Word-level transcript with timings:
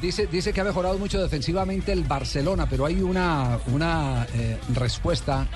dice, 0.00 0.26
dice 0.26 0.52
que 0.52 0.60
ha 0.60 0.64
mejorado 0.64 0.98
mucho 0.98 1.20
defensivamente 1.20 1.92
el 1.92 2.04
Barcelona, 2.04 2.68
pero 2.68 2.86
hay 2.86 3.00
una, 3.00 3.58
una 3.72 4.26
eh, 4.34 4.58
respuesta 4.74 5.46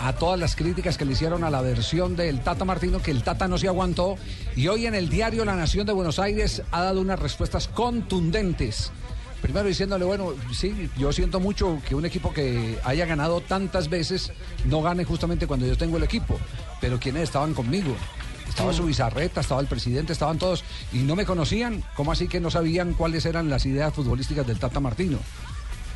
a 0.00 0.12
todas 0.12 0.38
las 0.38 0.56
críticas 0.56 0.98
que 0.98 1.04
le 1.04 1.12
hicieron 1.12 1.44
a 1.44 1.50
la 1.50 1.60
versión 1.60 2.16
del 2.16 2.40
Tata 2.40 2.64
Martino, 2.64 3.00
que 3.00 3.10
el 3.10 3.22
Tata 3.22 3.48
no 3.48 3.58
se 3.58 3.68
aguantó. 3.68 4.16
Y 4.56 4.68
hoy 4.68 4.86
en 4.86 4.94
el 4.94 5.08
diario 5.08 5.44
La 5.44 5.54
Nación 5.54 5.86
de 5.86 5.92
Buenos 5.92 6.18
Aires 6.18 6.62
ha 6.70 6.82
dado 6.82 7.00
unas 7.00 7.18
respuestas 7.18 7.68
contundentes. 7.68 8.92
Primero 9.40 9.68
diciéndole, 9.68 10.04
bueno, 10.04 10.32
sí, 10.52 10.90
yo 10.96 11.12
siento 11.12 11.38
mucho 11.38 11.78
que 11.86 11.94
un 11.94 12.06
equipo 12.06 12.32
que 12.32 12.78
haya 12.82 13.04
ganado 13.04 13.40
tantas 13.42 13.90
veces 13.90 14.32
no 14.64 14.80
gane 14.80 15.04
justamente 15.04 15.46
cuando 15.46 15.66
yo 15.66 15.76
tengo 15.76 15.98
el 15.98 16.02
equipo. 16.02 16.38
Pero 16.80 16.98
quienes 16.98 17.24
estaban 17.24 17.52
conmigo, 17.52 17.94
estaba 18.48 18.72
su 18.72 18.84
bizarreta, 18.84 19.40
estaba 19.40 19.60
el 19.60 19.66
presidente, 19.66 20.12
estaban 20.12 20.38
todos 20.38 20.64
y 20.92 20.98
no 20.98 21.16
me 21.16 21.24
conocían. 21.24 21.82
¿Cómo 21.96 22.12
así 22.12 22.28
que 22.28 22.40
no 22.40 22.50
sabían 22.50 22.94
cuáles 22.94 23.26
eran 23.26 23.48
las 23.48 23.66
ideas 23.66 23.92
futbolísticas 23.92 24.46
del 24.46 24.58
Tata 24.58 24.80
Martino? 24.80 25.18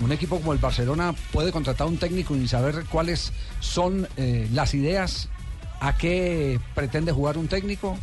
Un 0.01 0.13
equipo 0.13 0.39
como 0.39 0.53
el 0.53 0.59
Barcelona 0.59 1.15
puede 1.33 1.51
contratar 1.51 1.87
a 1.87 1.91
un 1.91 1.99
técnico 1.99 2.37
y 2.37 2.47
saber 2.47 2.85
cuáles 2.89 3.33
son 3.61 4.09
eh, 4.17 4.49
las 4.53 4.75
ideas, 4.75 5.29
a 5.81 5.97
qué 5.97 6.61
pretende 6.75 7.13
jugar 7.13 7.37
un 7.37 7.49
técnico. 7.49 7.99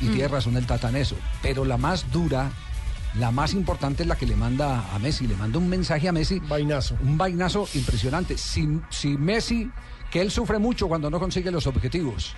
Y 0.00 0.08
tiene 0.08 0.28
razón 0.28 0.56
el 0.56 0.66
Tata 0.66 0.88
en 0.88 0.96
eso. 0.96 1.16
Pero 1.40 1.64
la 1.64 1.78
más 1.78 2.10
dura, 2.10 2.50
la 3.14 3.30
más 3.30 3.54
importante 3.54 4.02
es 4.02 4.08
la 4.08 4.16
que 4.16 4.26
le 4.26 4.36
manda 4.36 4.92
a 4.92 4.98
Messi. 4.98 5.26
Le 5.26 5.36
manda 5.36 5.58
un 5.58 5.68
mensaje 5.68 6.08
a 6.08 6.12
Messi. 6.12 6.40
Vainazo. 6.40 6.96
Un 7.02 7.16
vainazo 7.16 7.68
impresionante. 7.74 8.36
Si, 8.36 8.68
si 8.90 9.16
Messi, 9.16 9.70
que 10.10 10.20
él 10.20 10.30
sufre 10.30 10.58
mucho 10.58 10.88
cuando 10.88 11.08
no 11.10 11.20
consigue 11.20 11.50
los 11.50 11.66
objetivos, 11.66 12.34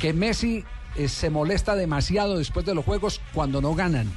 que 0.00 0.12
Messi 0.14 0.64
eh, 0.96 1.08
se 1.08 1.30
molesta 1.30 1.76
demasiado 1.76 2.38
después 2.38 2.64
de 2.66 2.74
los 2.74 2.84
juegos 2.84 3.20
cuando 3.34 3.60
no 3.60 3.74
ganan, 3.74 4.10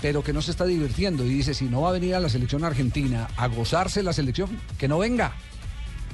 pero 0.00 0.24
que 0.24 0.32
no 0.32 0.42
se 0.42 0.50
está 0.50 0.64
divirtiendo 0.64 1.24
y 1.24 1.28
dice, 1.28 1.54
si 1.54 1.66
no 1.66 1.82
va 1.82 1.90
a 1.90 1.92
venir 1.92 2.14
a 2.14 2.20
la 2.20 2.28
selección 2.28 2.64
argentina 2.64 3.28
a 3.36 3.46
gozarse 3.48 4.02
la 4.02 4.12
selección, 4.12 4.58
que 4.78 4.88
no 4.88 4.98
venga. 4.98 5.34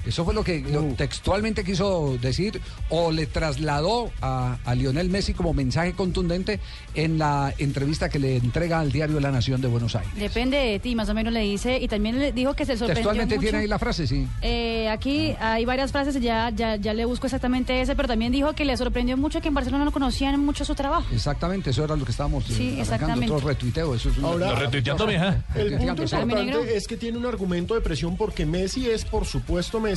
Eso 0.07 0.25
fue 0.25 0.35
lo 0.35 0.45
que 0.45 0.61
lo 0.61 0.83
textualmente 0.95 1.65
quiso 1.65 2.17
decir 2.21 2.61
o 2.91 3.11
le 3.11 3.27
trasladó 3.27 4.11
a, 4.21 4.59
a 4.65 4.75
Lionel 4.75 5.09
Messi 5.11 5.33
como 5.35 5.53
mensaje 5.55 5.93
contundente 5.95 6.61
en 6.95 7.19
la 7.19 7.53
entrevista 7.59 8.09
que 8.09 8.19
le 8.19 8.37
entrega 8.37 8.81
al 8.81 8.93
diario 8.93 9.21
La 9.21 9.31
Nación 9.31 9.61
de 9.61 9.69
Buenos 9.69 9.97
Aires. 9.97 10.13
Depende 10.17 10.57
de 10.59 10.79
ti, 10.79 10.95
más 10.95 11.09
o 11.09 11.15
menos 11.15 11.33
le 11.33 11.41
dice, 11.41 11.79
y 11.81 11.89
también 11.89 12.19
le 12.19 12.33
dijo 12.33 12.55
que 12.55 12.65
se 12.67 12.73
sorprendió 12.77 12.95
Textualmente 12.95 13.35
mucho. 13.37 13.45
tiene 13.45 13.59
ahí 13.59 13.67
la 13.69 13.79
frase, 13.79 14.07
sí. 14.07 14.27
Eh, 14.43 14.89
aquí 14.89 15.35
hay 15.41 15.65
varias 15.65 15.91
frases, 15.93 16.21
ya, 16.21 16.51
ya, 16.51 16.77
ya 16.77 16.95
le 16.95 17.05
busco 17.05 17.27
exactamente 17.27 17.81
ese, 17.81 17.97
pero 17.97 18.09
también 18.09 18.33
dijo 18.33 18.53
que 18.55 18.65
le 18.65 18.77
sorprendió 18.77 19.17
mucho 19.17 19.41
que 19.41 19.49
en 19.49 19.55
Barcelona 19.55 19.85
no 19.85 19.93
conocían 19.93 20.39
mucho 20.45 20.65
su 20.65 20.75
trabajo. 20.75 21.07
Exactamente, 21.13 21.71
eso 21.71 21.85
era 21.85 21.97
lo 21.97 22.05
que 22.05 22.11
estábamos 22.11 22.45
eh, 22.45 22.55
Sí, 22.55 22.63
arrancando. 22.63 22.83
exactamente. 22.83 23.33
Otro 23.35 23.49
retuiteo, 23.49 23.95
eso 23.95 24.09
es 24.11 24.19
un- 24.19 24.25
Ahora- 24.25 24.51
Lo 24.51 24.57
retuiteando, 24.57 25.07
mija. 25.07 25.45
El 25.55 25.77
punto 25.77 26.03
importante 26.03 26.77
es 26.77 26.87
que 26.87 26.97
tiene 26.97 27.19
un 27.19 27.27
argumento 27.27 27.75
de 27.75 27.81
presión 27.81 28.17
porque 28.17 28.45
Messi 28.47 28.89
es, 28.89 29.05
por 29.05 29.25
supuesto, 29.25 29.81
Messi, 29.81 29.94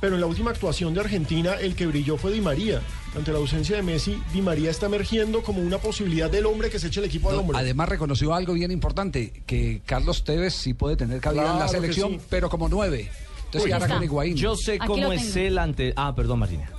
pero 0.00 0.14
en 0.14 0.20
la 0.20 0.26
última 0.26 0.50
actuación 0.50 0.94
de 0.94 1.00
Argentina 1.00 1.54
el 1.54 1.74
que 1.74 1.86
brilló 1.86 2.16
fue 2.16 2.32
Di 2.32 2.40
María. 2.40 2.80
Ante 3.16 3.32
la 3.32 3.38
ausencia 3.38 3.76
de 3.76 3.82
Messi, 3.82 4.20
Di 4.32 4.42
María 4.42 4.70
está 4.70 4.86
emergiendo 4.86 5.42
como 5.42 5.62
una 5.62 5.78
posibilidad 5.78 6.30
del 6.30 6.46
hombre 6.46 6.68
que 6.68 6.78
se 6.78 6.88
eche 6.88 7.00
el 7.00 7.06
equipo 7.06 7.30
al 7.30 7.36
hombro. 7.36 7.56
Además 7.56 7.88
reconoció 7.88 8.34
algo 8.34 8.52
bien 8.52 8.70
importante, 8.70 9.32
que 9.46 9.80
Carlos 9.86 10.24
Tevez 10.24 10.54
sí 10.54 10.74
puede 10.74 10.96
tener 10.96 11.20
cabida 11.20 11.52
en 11.52 11.58
la 11.58 11.68
selección, 11.68 12.12
sí. 12.12 12.20
pero 12.28 12.50
como 12.50 12.68
nueve. 12.68 13.10
Entonces 13.46 13.72
ahora 13.72 13.88
con 13.88 14.02
Higuaín. 14.02 14.36
Yo 14.36 14.56
sé 14.56 14.74
Aquí 14.74 14.86
cómo 14.86 15.12
es 15.12 15.34
él 15.36 15.58
ante. 15.58 15.92
Ah, 15.96 16.14
perdón, 16.14 16.40
Martina. 16.40 16.70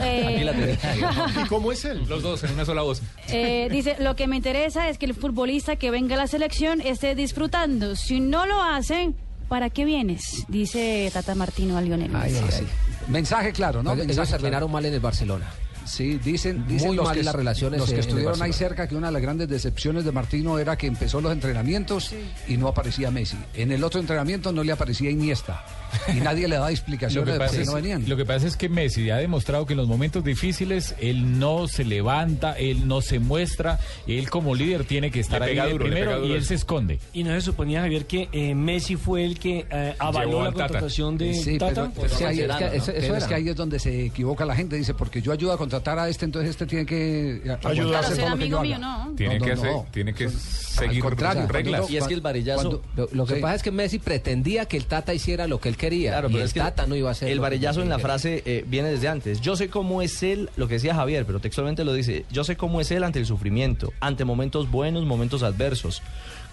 Eh, 0.00 0.34
Aquí 0.34 0.44
la 0.44 0.52
tengo. 0.52 1.42
¿Y 1.44 1.48
cómo 1.48 1.72
es 1.72 1.84
él? 1.84 2.02
Los 2.08 2.22
dos 2.22 2.42
en 2.44 2.52
una 2.52 2.64
sola 2.64 2.82
voz. 2.82 3.02
Eh, 3.28 3.68
dice, 3.70 3.96
lo 4.00 4.16
que 4.16 4.26
me 4.26 4.36
interesa 4.36 4.88
es 4.88 4.98
que 4.98 5.06
el 5.06 5.14
futbolista 5.14 5.76
que 5.76 5.90
venga 5.90 6.16
a 6.16 6.18
la 6.18 6.26
selección 6.26 6.80
esté 6.80 7.14
disfrutando. 7.14 7.94
Si 7.94 8.20
no 8.20 8.46
lo 8.46 8.62
hace, 8.62 9.12
¿para 9.48 9.70
qué 9.70 9.84
vienes? 9.84 10.44
Dice 10.48 11.10
Tata 11.12 11.34
Martino 11.34 11.76
a 11.76 11.80
Lionel 11.80 12.14
Ay, 12.14 12.32
Messi. 12.32 12.44
ay, 12.44 12.50
Sí. 12.50 12.64
ay. 12.64 13.12
Mensaje 13.12 13.52
claro, 13.52 13.82
¿no? 13.82 13.92
Ellos 13.92 14.06
Mensaje 14.06 14.32
terminaron 14.32 14.70
mal 14.70 14.84
en 14.84 14.94
el 14.94 15.00
Barcelona. 15.00 15.46
Sí, 15.86 16.18
dicen, 16.22 16.66
dicen 16.66 16.88
Muy 16.88 16.96
los, 16.96 17.06
mal 17.06 17.16
que, 17.16 17.22
las 17.22 17.34
relaciones 17.34 17.80
los 17.80 17.90
que 17.90 18.00
estuvieron 18.00 18.40
ahí 18.42 18.52
cerca 18.52 18.86
que 18.88 18.94
una 18.96 19.06
de 19.08 19.12
las 19.14 19.22
grandes 19.22 19.48
decepciones 19.48 20.04
de 20.04 20.12
Martino 20.12 20.58
era 20.58 20.76
que 20.76 20.86
empezó 20.86 21.20
los 21.20 21.32
entrenamientos 21.32 22.12
y 22.48 22.56
no 22.56 22.68
aparecía 22.68 23.10
Messi. 23.10 23.36
En 23.54 23.72
el 23.72 23.82
otro 23.84 24.00
entrenamiento 24.00 24.52
no 24.52 24.62
le 24.64 24.72
aparecía 24.72 25.10
Iniesta 25.10 25.64
y 26.14 26.20
nadie 26.20 26.48
le 26.48 26.56
daba 26.56 26.66
Lo 26.70 26.72
explicaciones 26.72 27.34
de 27.34 27.38
por 27.40 27.50
qué 27.50 27.62
es, 27.62 27.68
no 27.68 27.74
venían. 27.74 28.08
lo 28.08 28.16
que 28.16 28.24
pasa 28.24 28.46
es 28.46 28.56
que 28.56 28.68
Messi 28.68 29.08
ha 29.10 29.16
demostrado 29.16 29.64
que 29.66 29.72
en 29.74 29.78
los 29.78 29.88
momentos 29.88 30.24
difíciles 30.24 30.94
él 31.00 31.38
no 31.38 31.68
se 31.68 31.84
levanta, 31.84 32.52
él 32.58 32.86
no 32.88 33.00
se 33.00 33.18
muestra, 33.18 33.78
él 34.06 34.28
como 34.28 34.54
líder 34.54 34.84
tiene 34.84 35.10
que 35.10 35.20
estar 35.20 35.42
ahí 35.42 35.56
duro, 35.70 35.84
primero 35.84 36.24
y 36.26 36.32
él 36.32 36.44
se 36.44 36.54
esconde. 36.54 36.98
Y 37.12 37.22
no 37.24 37.30
se 37.30 37.40
suponía, 37.40 37.80
Javier, 37.82 38.06
que 38.06 38.28
eh, 38.32 38.54
Messi 38.54 38.96
fue 38.96 39.24
el 39.24 39.38
que 39.38 39.66
eh, 39.70 39.94
avaló 39.98 40.42
la 40.42 40.52
contratación 40.52 41.16
de 41.16 41.34
Sí, 41.34 41.58
Tata. 41.58 41.90
pero, 41.92 41.92
pero 41.94 42.06
es 42.06 42.12
que 42.18 42.26
ahí, 42.26 42.40
es 42.40 42.46
que- 42.46 42.46
Considerando, 42.48 42.66
¿no? 42.66 42.72
eso- 42.82 42.90
Eso 42.92 43.00
pero 43.00 43.16
es 43.16 43.24
que 43.24 43.34
ahí 43.34 43.48
es 43.48 43.56
donde 43.56 43.78
se 43.78 44.04
equivoca 44.06 44.44
la 44.44 44.56
gente. 44.56 44.76
Dice, 44.76 44.94
porque 44.94 45.22
yo 45.22 45.32
ayudo 45.32 45.52
a 45.52 45.56
contratar 45.58 45.75
a 45.84 46.08
este, 46.08 46.24
entonces 46.24 46.50
este 46.50 46.66
tiene 46.66 46.86
que 46.86 47.36
eh, 47.36 47.40
Pero 47.44 47.58
todo 47.58 48.02
ser 48.02 48.30
lo 48.30 48.36
que 48.36 48.48
yo 48.48 48.60
mío, 48.60 48.76
haga. 48.76 48.78
no. 49.06 49.14
Tiene 49.16 49.38
No, 49.38 49.44
que, 49.44 49.54
no, 49.54 49.60
se- 49.60 49.66
no. 49.72 49.86
tiene 49.90 50.14
que 50.14 50.28
seguir 50.28 51.00
contrario, 51.02 51.46
reglas. 51.48 51.80
cuando- 51.80 51.94
Y 51.94 51.96
es 51.96 52.06
que 52.06 52.14
el 52.14 52.20
varillazo. 52.20 52.62
cuando- 52.62 52.82
Lo, 52.96 53.08
lo 53.12 53.26
que 53.26 53.34
Sí. 53.36 53.40
pasa 53.40 53.54
es 53.56 53.62
que 53.62 53.70
Messi 53.70 53.98
pretendía 53.98 54.66
que 54.66 54.76
el 54.76 54.86
Tata 54.86 55.14
hiciera 55.14 55.46
lo 55.46 55.60
que 55.60 55.68
él 55.68 55.76
quería. 55.76 56.10
Claro, 56.12 56.28
y 56.28 56.32
pero 56.32 56.42
el 56.42 56.46
es 56.48 56.52
que 56.54 56.60
Tata 56.60 56.86
no 56.86 56.94
iba 56.96 57.08
a 57.08 57.12
hacer. 57.12 57.28
El 57.30 57.40
varillazo 57.40 57.82
en 57.82 57.88
la 57.88 57.98
frase 57.98 58.42
eh, 58.46 58.64
viene 58.66 58.88
desde 58.90 59.08
antes. 59.08 59.40
Yo 59.40 59.56
sé 59.56 59.68
cómo 59.68 60.02
es 60.02 60.22
él, 60.22 60.50
lo 60.56 60.68
que 60.68 60.74
decía 60.74 60.94
Javier, 60.94 61.24
pero 61.26 61.40
textualmente 61.40 61.84
lo 61.84 61.92
dice. 61.92 62.24
Yo 62.30 62.44
sé 62.44 62.56
cómo 62.56 62.80
es 62.80 62.90
él 62.90 63.04
ante 63.04 63.18
el 63.18 63.26
sufrimiento, 63.26 63.92
ante 64.00 64.24
momentos 64.24 64.70
buenos, 64.70 65.04
momentos 65.06 65.42
adversos. 65.42 66.02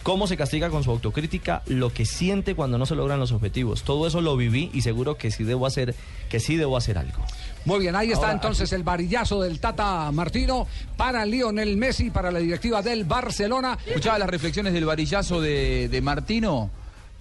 Cómo 0.04 0.28
se 0.28 0.36
castiga 0.36 0.70
con 0.70 0.84
su 0.84 0.92
autocrítica, 0.92 1.64
lo 1.66 1.94
que 1.94 2.06
siente 2.06 2.56
cuando 2.56 2.78
no 2.78 2.86
se 2.86 2.96
logran 2.96 3.20
los 3.20 3.32
objetivos. 3.32 3.84
Todo 3.84 4.06
eso 4.06 4.20
lo 4.20 4.36
viví 4.36 4.70
y 4.74 4.82
seguro 4.82 5.18
que 5.18 5.32
sí 5.32 5.46
debo 5.46 5.66
hacer, 5.66 5.96
que 6.30 6.42
sí 6.42 6.58
debo 6.58 6.76
hacer 6.76 6.98
algo. 6.98 7.24
Muy 7.66 7.80
bien, 7.80 7.96
ahí 7.96 8.12
está 8.12 8.26
Ahora, 8.26 8.34
entonces 8.34 8.74
el 8.74 8.84
varillazo 8.84 9.42
del 9.42 9.62
Tata 9.62 10.12
Martino 10.12 10.68
para 10.98 11.26
Lionel 11.26 11.78
Messi, 11.78 12.10
para 12.10 12.32
la 12.32 12.40
directiva 12.40 12.82
del 12.82 13.06
Barcelona. 13.06 13.78
Escuchaba 13.86 14.20
las 14.20 14.30
reflexiones 14.30 14.74
del 14.74 14.86
varillazo 14.86 15.40
de, 15.40 15.88
de 15.88 16.02
Martino. 16.02 16.70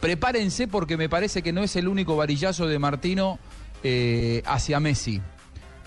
Prepárense 0.00 0.66
porque 0.66 0.96
me 0.96 1.08
parece 1.08 1.42
que 1.42 1.52
no 1.52 1.62
es 1.62 1.76
el 1.76 1.86
único 1.86 2.16
varillazo 2.16 2.66
de 2.66 2.80
Martino 2.80 3.38
eh, 3.84 4.42
hacia 4.44 4.80
Messi. 4.80 5.20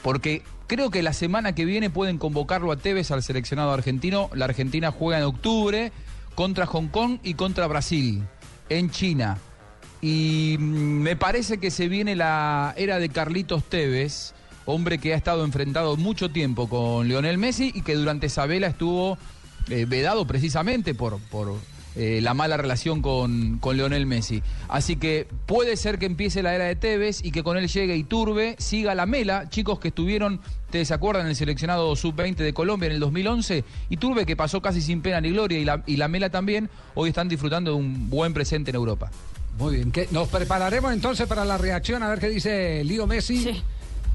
Porque 0.02 0.44
creo 0.68 0.90
que 0.90 1.04
la 1.04 1.12
semana 1.12 1.54
que 1.54 1.66
viene 1.66 1.90
pueden 1.90 2.18
convocarlo 2.18 2.72
a 2.72 2.78
Tevez 2.78 3.12
al 3.12 3.24
seleccionado 3.24 3.72
argentino. 3.72 4.30
La 4.34 4.46
Argentina 4.46 4.92
juega 4.92 5.18
en 5.18 5.26
octubre 5.26 5.92
contra 6.36 6.66
Hong 6.66 6.88
Kong 6.88 7.20
y 7.24 7.34
contra 7.34 7.68
Brasil 7.68 8.24
en 8.70 8.92
China. 8.92 9.38
Y 10.02 10.58
mm, 10.60 11.02
me 11.02 11.16
parece 11.16 11.58
que 11.58 11.72
se 11.72 11.88
viene 11.88 12.16
la 12.16 12.74
era 12.78 13.00
de 13.00 13.10
Carlitos 13.10 13.64
Tevez, 13.64 14.34
hombre 14.66 15.00
que 15.00 15.14
ha 15.14 15.18
estado 15.18 15.44
enfrentado 15.46 15.98
mucho 15.98 16.30
tiempo 16.30 16.70
con 16.70 17.08
Lionel 17.08 17.38
Messi 17.38 17.72
y 17.74 17.82
que 17.82 17.96
durante 17.96 18.28
esa 18.28 18.46
vela 18.46 18.68
estuvo 18.68 19.18
eh, 19.70 19.86
vedado 19.86 20.28
precisamente 20.28 20.94
por, 20.94 21.20
por 21.32 21.56
eh, 21.96 22.20
la 22.22 22.34
mala 22.34 22.58
relación 22.58 23.02
con, 23.02 23.58
con 23.60 23.78
Lionel 23.78 24.06
Messi. 24.06 24.44
Así 24.68 24.96
que 24.96 25.28
puede 25.46 25.78
ser 25.78 25.98
que 25.98 26.06
empiece 26.06 26.44
la 26.44 26.54
era 26.54 26.66
de 26.66 26.76
Tevez 26.76 27.24
y 27.24 27.32
que 27.32 27.44
con 27.44 27.58
él 27.58 27.68
llegue 27.68 27.96
Iturbe, 27.96 28.56
siga 28.60 28.96
la 28.96 29.06
mela, 29.06 29.50
chicos 29.50 29.80
que 29.80 29.90
estuvieron, 29.90 30.40
ustedes 30.66 30.90
se 30.90 30.94
acuerdan, 30.94 31.24
en 31.24 31.30
el 31.30 31.36
seleccionado 31.36 31.96
sub-20 31.96 32.36
de 32.36 32.54
Colombia 32.54 32.88
en 32.88 32.94
el 32.94 33.00
2011, 33.00 33.64
Iturbe 33.90 34.26
que 34.26 34.36
pasó 34.36 34.62
casi 34.62 34.82
sin 34.82 35.02
pena 35.02 35.22
ni 35.22 35.30
gloria 35.30 35.58
y 35.58 35.66
la, 35.66 35.84
y 35.86 35.98
la 35.98 36.08
mela 36.08 36.30
también, 36.30 36.70
hoy 36.96 37.10
están 37.10 37.30
disfrutando 37.30 37.72
de 37.72 37.78
un 37.78 38.10
buen 38.10 38.34
presente 38.34 38.72
en 38.72 38.76
Europa. 38.76 39.10
Muy 39.58 39.76
bien, 39.76 39.92
¿qué? 39.92 40.08
nos 40.12 40.28
prepararemos 40.28 40.92
entonces 40.92 41.28
para 41.28 41.46
la 41.46 41.58
reacción 41.58 42.04
a 42.04 42.10
ver 42.10 42.20
qué 42.20 42.28
dice 42.28 42.84
Lío 42.84 43.08
Messi. 43.08 43.38
Sí. 43.38 43.64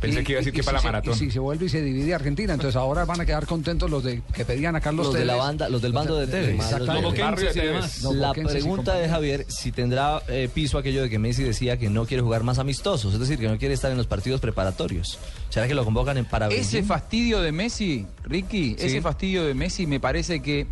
Pensé 0.00 0.24
que 0.24 0.32
iba 0.32 0.38
a 0.38 0.40
decir 0.40 0.52
que 0.52 0.62
para 0.62 0.78
si 0.78 0.82
la 0.86 0.88
se- 0.88 0.92
maratón. 0.92 1.14
Y 1.14 1.16
si 1.18 1.30
se 1.30 1.38
vuelve 1.38 1.66
y 1.66 1.68
se 1.68 1.82
divide 1.82 2.14
Argentina, 2.14 2.54
entonces 2.54 2.76
ahora 2.76 3.04
van 3.04 3.20
a 3.20 3.26
quedar 3.26 3.46
contentos 3.46 3.90
los 3.90 4.02
de 4.02 4.22
que 4.34 4.44
pedían 4.44 4.74
a 4.76 4.80
Carlos 4.80 5.06
Los 5.08 5.14
de 5.14 5.24
la 5.26 5.34
Tevez. 5.34 5.44
banda, 5.46 5.68
los 5.68 5.82
del 5.82 5.92
bando 5.92 6.16
de 6.16 6.26
Tevez. 6.26 6.54
Exactamente. 6.54 7.10
De 7.44 7.52
Tevez. 7.52 8.02
La 8.14 8.32
pregunta 8.32 8.94
de. 8.94 9.08
Javier, 9.10 9.44
si 9.48 9.72
tendrá 9.72 10.22
eh, 10.28 10.48
piso 10.52 10.78
aquello 10.78 11.02
de 11.02 11.10
que 11.10 11.18
Messi 11.18 11.42
decía 11.42 11.76
que 11.76 11.90
no 11.90 12.06
quiere 12.06 12.22
jugar 12.22 12.42
más 12.44 12.58
amistosos, 12.58 13.12
es 13.12 13.20
decir, 13.20 13.38
que 13.38 13.48
no 13.48 13.58
quiere 13.58 13.74
estar 13.74 13.90
en 13.90 13.96
los 13.98 14.06
partidos 14.06 14.40
preparatorios. 14.40 15.18
¿Será 15.50 15.66
que 15.68 15.74
lo 15.74 15.84
convocan 15.84 16.16
en 16.16 16.24
para 16.24 16.48
Ese 16.48 16.82
fastidio 16.82 17.40
de 17.42 17.52
Messi, 17.52 18.06
Ricky, 18.24 18.76
ese 18.78 19.00
fastidio 19.02 19.44
de 19.44 19.54
Messi 19.54 19.86
me 19.86 20.00
parece 20.00 20.40
que 20.40 20.66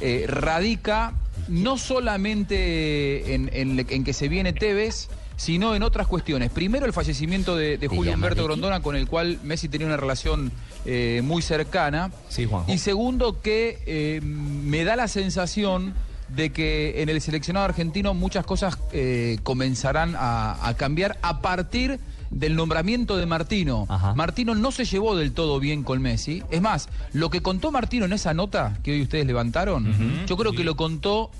eh, 0.00 0.26
radica 0.28 1.12
no 1.48 1.76
solamente 1.78 3.34
en, 3.34 3.50
en- 3.52 3.86
en 3.88 4.04
que 4.04 4.12
se 4.12 4.28
viene 4.28 4.52
Tevez, 4.52 5.08
sino 5.40 5.74
en 5.74 5.82
otras 5.82 6.06
cuestiones. 6.06 6.50
Primero 6.50 6.84
el 6.84 6.92
fallecimiento 6.92 7.56
de, 7.56 7.78
de 7.78 7.88
Julio 7.88 8.12
Humberto? 8.12 8.44
Grondona, 8.44 8.82
con 8.82 8.94
el 8.94 9.06
cual 9.06 9.38
Messi 9.42 9.70
tenía 9.70 9.86
una 9.86 9.96
relación 9.96 10.52
eh, 10.84 11.22
muy 11.24 11.40
cercana. 11.40 12.10
Sí. 12.28 12.46
Y 12.68 12.76
segundo 12.76 13.40
que 13.40 13.78
eh, 13.86 14.20
me 14.22 14.84
da 14.84 14.96
la 14.96 15.08
sensación 15.08 15.94
de 16.28 16.50
que 16.50 17.00
en 17.00 17.08
el 17.08 17.22
seleccionado 17.22 17.64
argentino 17.64 18.12
muchas 18.12 18.44
cosas 18.44 18.76
eh, 18.92 19.38
comenzarán 19.42 20.14
a, 20.14 20.58
a 20.68 20.74
cambiar 20.74 21.18
a 21.22 21.40
partir 21.40 21.98
del 22.30 22.54
nombramiento 22.54 23.16
de 23.16 23.24
Martino. 23.24 23.86
Ajá. 23.88 24.14
Martino 24.14 24.54
no 24.54 24.72
se 24.72 24.84
llevó 24.84 25.16
del 25.16 25.32
todo 25.32 25.58
bien 25.58 25.84
con 25.84 26.02
Messi. 26.02 26.42
Es 26.50 26.60
más, 26.60 26.90
lo 27.14 27.30
que 27.30 27.40
contó 27.40 27.72
Martino 27.72 28.04
en 28.04 28.12
esa 28.12 28.34
nota 28.34 28.78
que 28.84 28.92
hoy 28.92 29.02
ustedes 29.02 29.24
levantaron, 29.26 30.26
yo 30.26 30.36
creo 30.36 30.52
que 30.52 30.64
lo 30.64 30.76
contó 30.76 31.30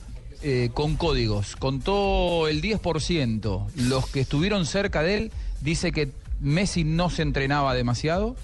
eh, 0.42 0.70
con 0.72 0.96
códigos. 0.96 1.56
Contó 1.56 2.48
el 2.48 2.62
10%. 2.62 3.66
Los 3.76 4.06
que 4.08 4.20
estuvieron 4.20 4.66
cerca 4.66 5.02
de 5.02 5.16
él 5.16 5.32
dice 5.60 5.92
que 5.92 6.10
Messi 6.40 6.84
no 6.84 7.10
se 7.10 7.22
entrenaba 7.22 7.74
demasiado, 7.74 8.36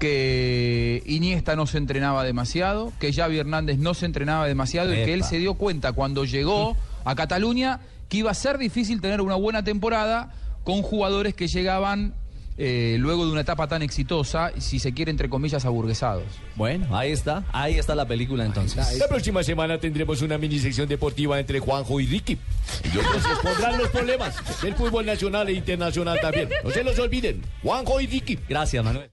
que 0.00 1.02
Iniesta 1.06 1.56
no 1.56 1.66
se 1.66 1.78
entrenaba 1.78 2.24
demasiado, 2.24 2.92
que 2.98 3.12
Xavi 3.12 3.38
Hernández 3.38 3.78
no 3.78 3.94
se 3.94 4.06
entrenaba 4.06 4.46
demasiado 4.46 4.92
y 4.92 4.96
que 4.96 5.14
él 5.14 5.22
se 5.22 5.38
dio 5.38 5.54
cuenta 5.54 5.92
cuando 5.92 6.24
llegó 6.24 6.76
a 7.04 7.14
Cataluña 7.14 7.80
que 8.08 8.18
iba 8.18 8.30
a 8.30 8.34
ser 8.34 8.58
difícil 8.58 9.00
tener 9.00 9.20
una 9.20 9.36
buena 9.36 9.62
temporada 9.62 10.34
con 10.64 10.82
jugadores 10.82 11.34
que 11.34 11.46
llegaban 11.46 12.14
eh, 12.56 12.96
luego 12.98 13.26
de 13.26 13.32
una 13.32 13.40
etapa 13.40 13.66
tan 13.66 13.82
exitosa, 13.82 14.52
si 14.58 14.78
se 14.78 14.92
quiere, 14.92 15.10
entre 15.10 15.28
comillas, 15.28 15.64
aburguesados. 15.64 16.24
Bueno, 16.54 16.96
ahí 16.96 17.10
está, 17.10 17.44
ahí 17.52 17.78
está 17.78 17.94
la 17.94 18.06
película 18.06 18.44
entonces. 18.44 18.98
La 18.98 19.08
próxima 19.08 19.42
semana 19.42 19.78
tendremos 19.78 20.22
una 20.22 20.38
mini 20.38 20.58
sección 20.58 20.88
deportiva 20.88 21.38
entre 21.40 21.58
Juanjo 21.58 22.00
y 22.00 22.06
Ricky. 22.06 22.38
Y 22.84 22.98
otros 22.98 23.22
se 23.22 23.28
expondrán 23.30 23.78
los 23.78 23.88
problemas 23.88 24.62
del 24.62 24.74
fútbol 24.74 25.06
nacional 25.06 25.48
e 25.48 25.52
internacional 25.52 26.18
también. 26.20 26.48
No 26.62 26.70
se 26.70 26.84
los 26.84 26.98
olviden. 26.98 27.42
Juanjo 27.62 28.00
y 28.00 28.06
Ricky. 28.06 28.38
Gracias, 28.48 28.84
Manuel. 28.84 29.10